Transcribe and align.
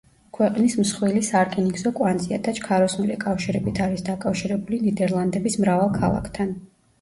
ქვეყნის 0.35 0.75
მსხვილი 0.77 1.19
სარკინიგზო 1.27 1.91
კვანძია 1.99 2.39
და 2.47 2.53
ჩქაროსნული 2.61 3.19
კავშირებით 3.25 3.83
არის 3.89 4.05
დაკავშირებული 4.09 4.81
ნიდერლანდების 4.89 5.61
მრავალ 5.67 5.95
ქალაქთან. 6.01 6.57